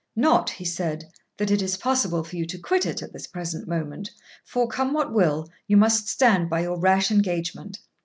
[0.15, 1.05] 'Not,' he said,
[1.37, 4.09] 'that it is possible for you to quit it at this present moment,
[4.43, 7.77] for, come what will, you must stand by your rash engagement.